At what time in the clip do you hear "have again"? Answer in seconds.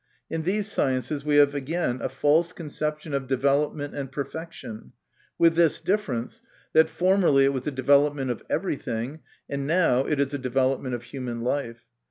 1.35-2.01